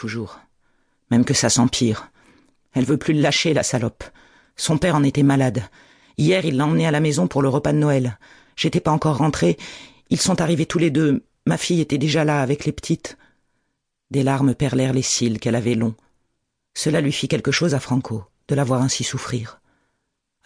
Toujours. 0.00 0.40
Même 1.10 1.26
que 1.26 1.34
ça 1.34 1.50
s'empire. 1.50 2.10
Elle 2.72 2.86
veut 2.86 2.96
plus 2.96 3.12
le 3.12 3.20
lâcher, 3.20 3.52
la 3.52 3.62
salope. 3.62 4.02
Son 4.56 4.78
père 4.78 4.96
en 4.96 5.02
était 5.02 5.22
malade. 5.22 5.62
Hier, 6.16 6.42
il 6.46 6.56
l'a 6.56 6.64
emmené 6.64 6.86
à 6.86 6.90
la 6.90 7.00
maison 7.00 7.28
pour 7.28 7.42
le 7.42 7.50
repas 7.50 7.74
de 7.74 7.76
Noël. 7.76 8.18
J'étais 8.56 8.80
pas 8.80 8.92
encore 8.92 9.18
rentrée. 9.18 9.58
Ils 10.08 10.18
sont 10.18 10.40
arrivés 10.40 10.64
tous 10.64 10.78
les 10.78 10.88
deux. 10.90 11.22
Ma 11.44 11.58
fille 11.58 11.82
était 11.82 11.98
déjà 11.98 12.24
là 12.24 12.40
avec 12.40 12.64
les 12.64 12.72
petites. 12.72 13.18
Des 14.10 14.22
larmes 14.22 14.54
perlèrent 14.54 14.94
les 14.94 15.02
cils 15.02 15.38
qu'elle 15.38 15.54
avait 15.54 15.74
longs. 15.74 15.96
Cela 16.72 17.02
lui 17.02 17.12
fit 17.12 17.28
quelque 17.28 17.52
chose 17.52 17.74
à 17.74 17.78
Franco, 17.78 18.24
de 18.48 18.54
la 18.54 18.64
voir 18.64 18.80
ainsi 18.80 19.04
souffrir. 19.04 19.60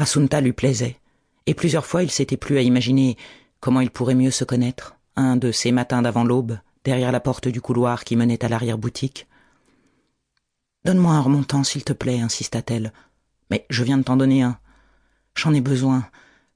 Assunta 0.00 0.40
lui 0.40 0.52
plaisait, 0.52 0.96
et 1.46 1.54
plusieurs 1.54 1.86
fois 1.86 2.02
il 2.02 2.10
s'était 2.10 2.36
plu 2.36 2.58
à 2.58 2.62
imaginer 2.62 3.16
comment 3.60 3.82
il 3.82 3.92
pourrait 3.92 4.16
mieux 4.16 4.32
se 4.32 4.42
connaître, 4.42 4.96
un 5.14 5.36
de 5.36 5.52
ces 5.52 5.70
matins 5.70 6.02
d'avant 6.02 6.24
l'aube, 6.24 6.58
derrière 6.82 7.12
la 7.12 7.20
porte 7.20 7.46
du 7.46 7.60
couloir 7.60 8.02
qui 8.02 8.16
menait 8.16 8.44
à 8.44 8.48
l'arrière-boutique. 8.48 9.28
Donne-moi 10.84 11.12
un 11.12 11.20
remontant, 11.20 11.64
s'il 11.64 11.82
te 11.82 11.92
plaît, 11.92 12.20
insista-t-elle. 12.20 12.92
Mais 13.50 13.66
je 13.70 13.84
viens 13.84 13.98
de 13.98 14.02
t'en 14.02 14.16
donner 14.16 14.42
un. 14.42 14.58
J'en 15.34 15.54
ai 15.54 15.60
besoin. 15.60 16.06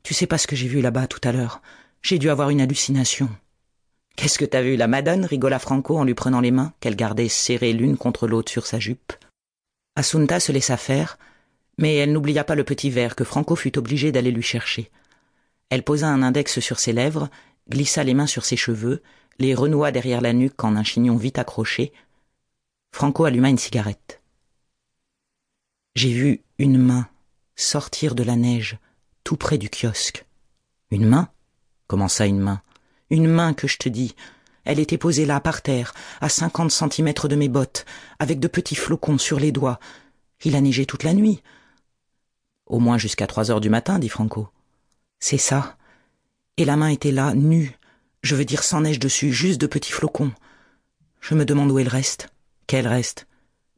Tu 0.02 0.14
sais 0.14 0.26
pas 0.26 0.38
ce 0.38 0.46
que 0.46 0.56
j'ai 0.56 0.68
vu 0.68 0.80
là-bas 0.80 1.06
tout 1.06 1.20
à 1.24 1.32
l'heure. 1.32 1.62
J'ai 2.02 2.18
dû 2.18 2.30
avoir 2.30 2.50
une 2.50 2.60
hallucination. 2.60 3.30
Qu'est-ce 4.16 4.38
que 4.38 4.44
t'as 4.44 4.62
vu, 4.62 4.76
la 4.76 4.88
madone? 4.88 5.24
rigola 5.24 5.58
Franco 5.58 5.96
en 5.96 6.04
lui 6.04 6.14
prenant 6.14 6.40
les 6.40 6.50
mains, 6.50 6.72
qu'elle 6.80 6.96
gardait 6.96 7.28
serrées 7.28 7.72
l'une 7.72 7.96
contre 7.96 8.26
l'autre 8.26 8.50
sur 8.50 8.66
sa 8.66 8.78
jupe. 8.78 9.12
Assunta 9.96 10.40
se 10.40 10.52
laissa 10.52 10.76
faire, 10.76 11.18
mais 11.78 11.94
elle 11.96 12.12
n'oublia 12.12 12.44
pas 12.44 12.54
le 12.54 12.64
petit 12.64 12.90
verre 12.90 13.16
que 13.16 13.24
Franco 13.24 13.56
fut 13.56 13.78
obligé 13.78 14.12
d'aller 14.12 14.30
lui 14.30 14.42
chercher. 14.42 14.90
Elle 15.70 15.84
posa 15.84 16.08
un 16.08 16.22
index 16.22 16.60
sur 16.60 16.80
ses 16.80 16.92
lèvres, 16.92 17.30
glissa 17.70 18.04
les 18.04 18.14
mains 18.14 18.26
sur 18.26 18.44
ses 18.44 18.56
cheveux, 18.56 19.02
les 19.38 19.54
renoua 19.54 19.92
derrière 19.92 20.20
la 20.20 20.32
nuque 20.32 20.62
en 20.64 20.76
un 20.76 20.84
chignon 20.84 21.16
vite 21.16 21.38
accroché. 21.38 21.92
Franco 22.92 23.24
alluma 23.24 23.48
une 23.48 23.58
cigarette. 23.58 24.17
J'ai 25.98 26.12
vu 26.12 26.42
une 26.60 26.78
main 26.78 27.08
sortir 27.56 28.14
de 28.14 28.22
la 28.22 28.36
neige, 28.36 28.78
tout 29.24 29.36
près 29.36 29.58
du 29.58 29.68
kiosque. 29.68 30.26
Une 30.92 31.04
main? 31.04 31.28
Comment 31.88 32.06
ça 32.06 32.26
une 32.26 32.38
main 32.38 32.62
Une 33.10 33.26
main 33.26 33.52
que 33.52 33.66
je 33.66 33.78
te 33.78 33.88
dis. 33.88 34.14
Elle 34.62 34.78
était 34.78 34.96
posée 34.96 35.26
là, 35.26 35.40
par 35.40 35.60
terre, 35.60 35.92
à 36.20 36.28
cinquante 36.28 36.70
centimètres 36.70 37.26
de 37.26 37.34
mes 37.34 37.48
bottes, 37.48 37.84
avec 38.20 38.38
de 38.38 38.46
petits 38.46 38.76
flocons 38.76 39.18
sur 39.18 39.40
les 39.40 39.50
doigts. 39.50 39.80
Il 40.44 40.54
a 40.54 40.60
neigé 40.60 40.86
toute 40.86 41.02
la 41.02 41.14
nuit. 41.14 41.42
Au 42.66 42.78
moins 42.78 42.96
jusqu'à 42.96 43.26
trois 43.26 43.50
heures 43.50 43.60
du 43.60 43.68
matin, 43.68 43.98
dit 43.98 44.08
Franco. 44.08 44.48
C'est 45.18 45.36
ça. 45.36 45.76
Et 46.58 46.64
la 46.64 46.76
main 46.76 46.90
était 46.90 47.10
là, 47.10 47.34
nue. 47.34 47.76
Je 48.22 48.36
veux 48.36 48.44
dire 48.44 48.62
sans 48.62 48.82
neige 48.82 49.00
dessus, 49.00 49.32
juste 49.32 49.60
de 49.60 49.66
petits 49.66 49.90
flocons. 49.90 50.30
Je 51.20 51.34
me 51.34 51.44
demande 51.44 51.72
où 51.72 51.80
elle 51.80 51.88
reste. 51.88 52.28
Quel 52.68 52.86
reste? 52.86 53.26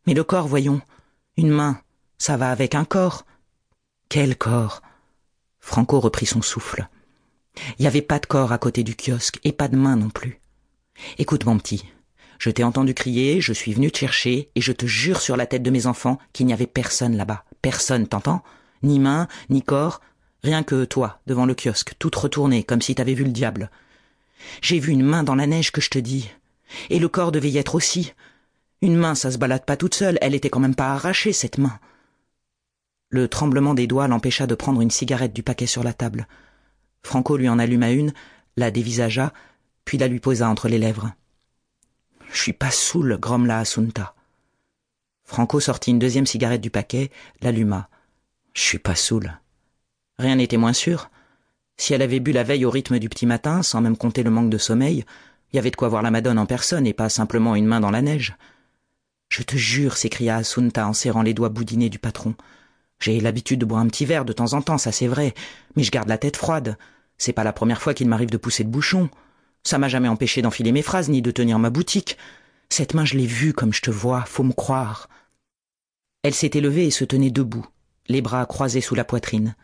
Mais 0.06 0.12
le 0.12 0.22
corps, 0.22 0.48
voyons. 0.48 0.82
Une 1.38 1.48
main, 1.48 1.80
ça 2.20 2.36
va 2.36 2.50
avec 2.50 2.74
un 2.74 2.84
corps. 2.84 3.24
Quel 4.10 4.36
corps? 4.36 4.82
Franco 5.58 5.98
reprit 5.98 6.26
son 6.26 6.42
souffle. 6.42 6.86
Il 7.78 7.82
n'y 7.82 7.86
avait 7.86 8.02
pas 8.02 8.18
de 8.18 8.26
corps 8.26 8.52
à 8.52 8.58
côté 8.58 8.84
du 8.84 8.94
kiosque, 8.94 9.40
et 9.42 9.52
pas 9.52 9.68
de 9.68 9.76
main 9.76 9.96
non 9.96 10.10
plus. 10.10 10.38
Écoute, 11.16 11.46
mon 11.46 11.58
petit, 11.58 11.82
je 12.38 12.50
t'ai 12.50 12.62
entendu 12.62 12.92
crier, 12.92 13.40
je 13.40 13.54
suis 13.54 13.72
venu 13.72 13.90
te 13.90 13.96
chercher, 13.96 14.50
et 14.54 14.60
je 14.60 14.72
te 14.72 14.84
jure 14.84 15.22
sur 15.22 15.36
la 15.38 15.46
tête 15.46 15.62
de 15.62 15.70
mes 15.70 15.86
enfants 15.86 16.18
qu'il 16.34 16.44
n'y 16.44 16.52
avait 16.52 16.66
personne 16.66 17.16
là-bas. 17.16 17.44
Personne, 17.62 18.06
t'entends? 18.06 18.42
Ni 18.82 18.98
main, 18.98 19.26
ni 19.48 19.62
corps, 19.62 20.02
rien 20.42 20.62
que 20.62 20.84
toi, 20.84 21.20
devant 21.26 21.46
le 21.46 21.54
kiosque, 21.54 21.94
toute 21.98 22.16
retournée, 22.16 22.64
comme 22.64 22.82
si 22.82 22.94
t'avais 22.94 23.14
vu 23.14 23.24
le 23.24 23.30
diable. 23.30 23.70
J'ai 24.60 24.78
vu 24.78 24.92
une 24.92 25.04
main 25.04 25.22
dans 25.22 25.34
la 25.34 25.46
neige 25.46 25.72
que 25.72 25.80
je 25.80 25.88
te 25.88 25.98
dis. 25.98 26.30
Et 26.90 26.98
le 26.98 27.08
corps 27.08 27.32
devait 27.32 27.50
y 27.50 27.58
être 27.58 27.74
aussi. 27.74 28.12
Une 28.82 28.96
main, 28.96 29.14
ça 29.14 29.30
se 29.30 29.38
balade 29.38 29.64
pas 29.64 29.78
toute 29.78 29.94
seule, 29.94 30.18
elle 30.20 30.34
était 30.34 30.50
quand 30.50 30.60
même 30.60 30.74
pas 30.74 30.92
arrachée, 30.92 31.32
cette 31.32 31.56
main. 31.56 31.80
Le 33.10 33.26
tremblement 33.26 33.74
des 33.74 33.88
doigts 33.88 34.06
l'empêcha 34.06 34.46
de 34.46 34.54
prendre 34.54 34.80
une 34.80 34.90
cigarette 34.90 35.32
du 35.32 35.42
paquet 35.42 35.66
sur 35.66 35.82
la 35.82 35.92
table. 35.92 36.28
Franco 37.02 37.36
lui 37.36 37.48
en 37.48 37.58
alluma 37.58 37.90
une, 37.90 38.12
la 38.56 38.70
dévisagea, 38.70 39.32
puis 39.84 39.98
la 39.98 40.06
lui 40.06 40.20
posa 40.20 40.48
entre 40.48 40.68
les 40.68 40.78
lèvres. 40.78 41.12
Je 42.32 42.40
suis 42.40 42.52
pas 42.52 42.70
saoul, 42.70 43.18
grommela 43.18 43.58
Assunta. 43.58 44.14
Franco 45.24 45.58
sortit 45.58 45.90
une 45.90 45.98
deuxième 45.98 46.26
cigarette 46.26 46.60
du 46.60 46.70
paquet, 46.70 47.10
l'alluma. 47.42 47.88
Je 48.54 48.62
suis 48.62 48.78
pas 48.78 48.94
saoul. 48.94 49.40
Rien 50.18 50.36
n'était 50.36 50.56
moins 50.56 50.72
sûr. 50.72 51.10
Si 51.76 51.94
elle 51.94 52.02
avait 52.02 52.20
bu 52.20 52.30
la 52.30 52.44
veille 52.44 52.64
au 52.64 52.70
rythme 52.70 53.00
du 53.00 53.08
petit 53.08 53.26
matin, 53.26 53.64
sans 53.64 53.80
même 53.80 53.96
compter 53.96 54.22
le 54.22 54.30
manque 54.30 54.50
de 54.50 54.58
sommeil, 54.58 55.04
il 55.52 55.56
y 55.56 55.58
avait 55.58 55.72
de 55.72 55.76
quoi 55.76 55.88
voir 55.88 56.02
la 56.02 56.12
Madone 56.12 56.38
en 56.38 56.46
personne 56.46 56.86
et 56.86 56.92
pas 56.92 57.08
simplement 57.08 57.56
une 57.56 57.66
main 57.66 57.80
dans 57.80 57.90
la 57.90 58.02
neige. 58.02 58.36
Je 59.28 59.42
te 59.42 59.56
jure, 59.56 59.96
s'écria 59.96 60.36
Assunta 60.36 60.86
en 60.86 60.92
serrant 60.92 61.22
les 61.22 61.34
doigts 61.34 61.48
boudinés 61.48 61.90
du 61.90 61.98
patron. 61.98 62.34
J'ai 63.00 63.18
l'habitude 63.18 63.60
de 63.60 63.64
boire 63.64 63.80
un 63.80 63.88
petit 63.88 64.04
verre 64.04 64.24
de 64.24 64.32
temps 64.32 64.52
en 64.52 64.62
temps, 64.62 64.78
ça 64.78 64.92
c'est 64.92 65.06
vrai, 65.06 65.34
mais 65.74 65.82
je 65.82 65.90
garde 65.90 66.08
la 66.08 66.18
tête 66.18 66.36
froide. 66.36 66.76
C'est 67.16 67.32
pas 67.32 67.44
la 67.44 67.52
première 67.52 67.80
fois 67.80 67.94
qu'il 67.94 68.08
m'arrive 68.08 68.30
de 68.30 68.36
pousser 68.36 68.62
le 68.62 68.68
bouchon. 68.68 69.08
Ça 69.64 69.78
m'a 69.78 69.88
jamais 69.88 70.08
empêché 70.08 70.42
d'enfiler 70.42 70.72
mes 70.72 70.82
phrases 70.82 71.08
ni 71.08 71.22
de 71.22 71.30
tenir 71.30 71.58
ma 71.58 71.70
boutique. 71.70 72.18
Cette 72.68 72.94
main, 72.94 73.04
je 73.04 73.16
l'ai 73.16 73.26
vue 73.26 73.52
comme 73.52 73.72
je 73.72 73.82
te 73.82 73.90
vois, 73.90 74.24
faut 74.26 74.42
me 74.42 74.52
croire. 74.52 75.08
Elle 76.22 76.34
s'était 76.34 76.60
levée 76.60 76.86
et 76.86 76.90
se 76.90 77.04
tenait 77.04 77.30
debout, 77.30 77.66
les 78.08 78.20
bras 78.20 78.44
croisés 78.44 78.82
sous 78.82 78.94
la 78.94 79.04
poitrine. 79.04 79.56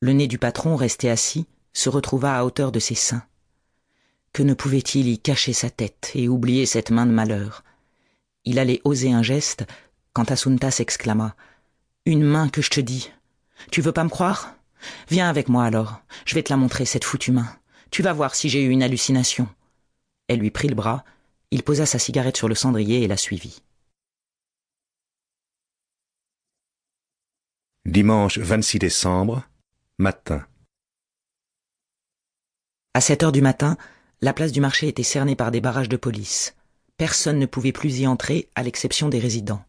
Le 0.00 0.12
nez 0.12 0.26
du 0.26 0.38
patron, 0.38 0.74
resté 0.74 1.10
assis, 1.10 1.46
se 1.74 1.90
retrouva 1.90 2.38
à 2.38 2.44
hauteur 2.44 2.72
de 2.72 2.80
ses 2.80 2.94
seins. 2.94 3.22
Que 4.32 4.42
ne 4.42 4.54
pouvait-il 4.54 5.08
y 5.08 5.18
cacher 5.18 5.52
sa 5.52 5.68
tête 5.68 6.12
et 6.14 6.28
oublier 6.28 6.64
cette 6.64 6.90
main 6.90 7.06
de 7.06 7.12
malheur? 7.12 7.64
Il 8.44 8.58
allait 8.58 8.80
oser 8.84 9.12
un 9.12 9.22
geste 9.22 9.66
quand 10.14 10.30
Assunta 10.30 10.70
s'exclama 10.70 11.36
une 12.08 12.24
main 12.24 12.48
que 12.48 12.62
je 12.62 12.70
te 12.70 12.80
dis. 12.80 13.10
Tu 13.70 13.82
veux 13.82 13.92
pas 13.92 14.02
me 14.02 14.08
croire? 14.08 14.54
Viens 15.10 15.28
avec 15.28 15.48
moi 15.48 15.64
alors. 15.64 16.00
Je 16.24 16.34
vais 16.34 16.42
te 16.42 16.50
la 16.50 16.56
montrer, 16.56 16.86
cette 16.86 17.04
foutue 17.04 17.32
main. 17.32 17.54
Tu 17.90 18.02
vas 18.02 18.14
voir 18.14 18.34
si 18.34 18.48
j'ai 18.48 18.62
eu 18.62 18.70
une 18.70 18.82
hallucination. 18.82 19.46
Elle 20.26 20.38
lui 20.38 20.50
prit 20.50 20.68
le 20.68 20.74
bras, 20.74 21.04
il 21.50 21.62
posa 21.62 21.84
sa 21.84 21.98
cigarette 21.98 22.36
sur 22.36 22.48
le 22.48 22.54
cendrier 22.54 23.02
et 23.02 23.08
la 23.08 23.18
suivit. 23.18 23.62
Dimanche 27.84 28.38
26 28.38 28.78
décembre, 28.78 29.42
matin. 29.98 30.46
À 32.94 33.02
sept 33.02 33.22
heures 33.22 33.32
du 33.32 33.42
matin, 33.42 33.76
la 34.22 34.32
place 34.32 34.52
du 34.52 34.60
marché 34.60 34.88
était 34.88 35.02
cernée 35.02 35.36
par 35.36 35.50
des 35.50 35.60
barrages 35.60 35.88
de 35.88 35.96
police. 35.96 36.54
Personne 36.96 37.38
ne 37.38 37.46
pouvait 37.46 37.72
plus 37.72 38.00
y 38.00 38.06
entrer, 38.06 38.48
à 38.54 38.62
l'exception 38.62 39.08
des 39.08 39.18
résidents. 39.18 39.64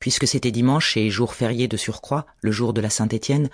Puisque 0.00 0.26
c'était 0.26 0.50
dimanche 0.50 0.96
et 0.96 1.10
jour 1.10 1.34
férié 1.34 1.68
de 1.68 1.76
surcroît, 1.76 2.26
le 2.40 2.50
jour 2.50 2.72
de 2.72 2.80
la 2.80 2.88
Saint-Étienne, 2.88 3.50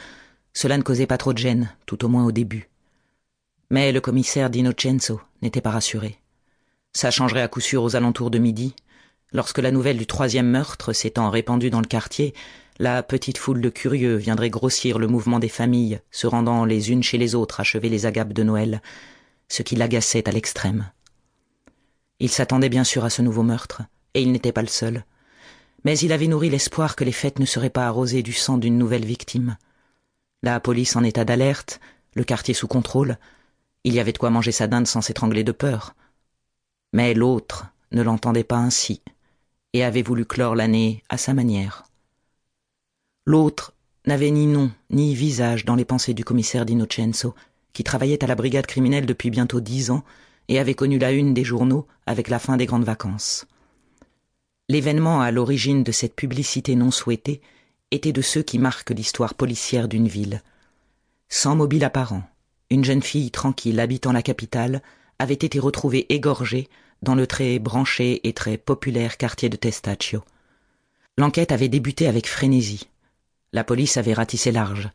cela 0.55 0.79
ne 0.79 0.83
causait 0.83 1.09
pas 1.09 1.19
trop 1.19 1.33
de 1.33 1.39
gêne, 1.39 1.71
tout 1.87 2.05
au 2.05 2.09
moins 2.09 2.25
au 2.25 2.31
début. 2.31 2.71
Mais 3.69 3.91
le 3.91 4.01
commissaire 4.01 4.49
d'Innocenzo 4.49 5.21
n'était 5.43 5.61
pas 5.61 5.73
rassuré. 5.73 6.19
Ça 6.93 7.11
changerait 7.11 7.43
à 7.43 7.49
coup 7.49 7.61
sûr 7.61 7.83
aux 7.83 7.97
alentours 7.97 8.31
de 8.31 8.39
midi, 8.39 8.77
lorsque 9.33 9.59
la 9.59 9.73
nouvelle 9.73 9.99
du 9.99 10.07
troisième 10.07 10.49
meurtre 10.49 10.93
s'étant 10.93 11.31
répandue 11.31 11.69
dans 11.69 11.81
le 11.81 11.87
quartier, 11.87 12.33
la 12.79 13.03
petite 13.03 13.39
foule 13.39 13.61
de 13.61 13.69
curieux 13.69 14.15
viendrait 14.15 14.49
grossir 14.49 15.01
le 15.01 15.09
mouvement 15.09 15.41
des 15.41 15.49
familles, 15.49 16.01
se 16.13 16.29
rendant 16.29 16.65
les 16.65 16.93
unes 16.93 17.03
chez 17.03 17.19
les 17.19 17.35
autres 17.35 17.59
achever 17.59 17.89
les 17.89 18.07
agapes 18.07 18.33
de 18.33 18.45
Noël, 18.45 18.83
ce 19.49 19.63
qui 19.63 19.75
l'agaçait 19.75 20.29
à 20.29 20.33
l'extrême. 20.33 20.91
Il 22.21 22.31
s'attendait 22.31 22.69
bien 22.69 22.85
sûr 22.85 23.05
à 23.05 23.11
ce 23.11 23.21
nouveau 23.21 23.43
meurtre, 23.43 23.83
et 24.15 24.23
il 24.23 24.31
n'était 24.31 24.53
pas 24.53 24.63
le 24.63 24.69
seul 24.69 25.05
mais 25.87 26.01
il 26.01 26.13
avait 26.13 26.27
nourri 26.27 26.51
l'espoir 26.51 26.97
que 26.97 27.05
les 27.05 27.13
fêtes 27.13 27.39
ne 27.39 27.45
seraient 27.45 27.71
pas 27.71 27.87
arrosées 27.87 28.25
du 28.25 28.33
sang 28.33 28.59
d'une 28.59 28.77
nouvelle 28.77 29.05
victime. 29.05 29.57
La 30.43 30.59
police 30.59 30.97
en 30.97 31.05
état 31.05 31.25
d'alerte, 31.25 31.79
le 32.15 32.25
quartier 32.25 32.55
sous 32.55 32.67
contrôle, 32.67 33.19
il 33.85 33.95
y 33.95 34.01
avait 34.01 34.11
de 34.11 34.19
quoi 34.19 34.31
manger 34.31 34.51
sa 34.51 34.67
dinde 34.67 34.89
sans 34.89 35.01
s'étrangler 35.01 35.45
de 35.45 35.53
peur. 35.53 35.95
Mais 36.93 37.15
l'autre 37.15 37.69
ne 37.93 38.03
l'entendait 38.03 38.43
pas 38.43 38.57
ainsi, 38.57 39.01
et 39.75 39.85
avait 39.85 40.03
voulu 40.03 40.25
clore 40.25 40.57
l'année 40.57 41.05
à 41.09 41.19
sa 41.19 41.35
manière. 41.35 41.85
L'autre 43.25 43.73
n'avait 44.07 44.33
ni 44.33 44.49
nom 44.49 44.73
ni 44.91 45.15
visage 45.15 45.65
dans 45.65 45.77
les 45.77 45.85
pensées 45.85 46.15
du 46.15 46.25
commissaire 46.25 46.67
d'Innocenzo, 46.67 47.37
qui 47.73 47.85
travaillait 47.85 48.25
à 48.25 48.27
la 48.27 48.35
brigade 48.35 48.67
criminelle 48.67 49.07
depuis 49.07 49.31
bientôt 49.31 49.61
dix 49.61 49.93
ans 49.93 50.03
et 50.49 50.59
avait 50.59 50.75
connu 50.75 50.99
la 50.99 51.13
une 51.13 51.33
des 51.33 51.45
journaux 51.45 51.87
avec 52.07 52.27
la 52.27 52.41
fin 52.41 52.57
des 52.57 52.67
grandes 52.67 52.83
vacances. 52.83 53.47
L'événement 54.69 55.21
à 55.21 55.31
l'origine 55.31 55.85
de 55.85 55.93
cette 55.93 56.17
publicité 56.17 56.75
non 56.75 56.91
souhaitée 56.91 57.41
était 57.93 58.13
de 58.13 58.23
ceux 58.23 58.43
qui 58.43 58.59
marquent 58.59 58.91
l'histoire 58.91 59.35
policière 59.35 59.87
d'une 59.87 60.09
ville. 60.09 60.43
Sans 61.29 61.55
mobile 61.55 61.85
apparent, 61.85 62.25
une 62.71 62.85
jeune 62.85 63.03
fille 63.03 63.31
tranquille 63.31 63.79
habitant 63.79 64.11
la 64.11 64.23
capitale 64.23 64.83
avait 65.21 65.35
été 65.35 65.61
retrouvée 65.61 66.13
égorgée 66.13 66.69
dans 67.03 67.15
le 67.15 67.29
très 67.29 67.61
branché 67.61 68.27
et 68.27 68.33
très 68.33 68.59
populaire 68.59 69.19
quartier 69.19 69.49
de 69.49 69.57
Testaccio. 69.57 70.25
L'enquête 71.17 71.53
avait 71.53 71.69
débuté 71.69 72.09
avec 72.09 72.27
frénésie. 72.27 72.89
La 73.53 73.63
police 73.63 73.97
avait 73.97 74.15
ratissé 74.15 74.51
large, 74.51 74.91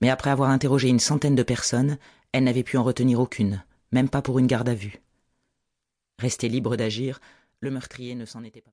mais 0.00 0.08
après 0.08 0.30
avoir 0.30 0.48
interrogé 0.48 0.88
une 0.88 0.98
centaine 0.98 1.34
de 1.34 1.42
personnes, 1.42 1.98
elle 2.32 2.44
n'avait 2.44 2.62
pu 2.62 2.78
en 2.78 2.82
retenir 2.82 3.20
aucune, 3.20 3.62
même 3.92 4.08
pas 4.08 4.22
pour 4.22 4.38
une 4.38 4.46
garde 4.46 4.68
à 4.68 4.74
vue. 4.74 5.00
Resté 6.18 6.48
libre 6.48 6.76
d'agir, 6.76 7.20
le 7.60 7.70
meurtrier 7.70 8.14
ne 8.14 8.24
s'en 8.24 8.42
était 8.42 8.60
pas. 8.60 8.62